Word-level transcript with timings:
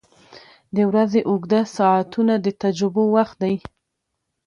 •د 0.75 0.77
ورځې 0.89 1.21
اوږده 1.29 1.61
ساعته 1.75 2.33
د 2.45 2.47
تجربو 2.63 3.03
وخت 3.15 3.35
دی. 3.43 3.55